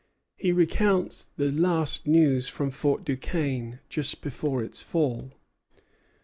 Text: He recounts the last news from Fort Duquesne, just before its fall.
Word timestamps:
He 0.35 0.51
recounts 0.51 1.27
the 1.37 1.51
last 1.51 2.07
news 2.07 2.47
from 2.47 2.71
Fort 2.71 3.05
Duquesne, 3.05 3.81
just 3.87 4.23
before 4.23 4.63
its 4.63 4.81
fall. 4.81 5.29